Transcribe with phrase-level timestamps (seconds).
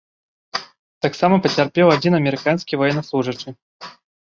[1.07, 3.49] Таксама пацярпеў адзін амерыканскі ваеннаслужачы.